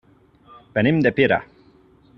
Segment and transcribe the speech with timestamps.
[0.77, 1.41] Venim de Pira.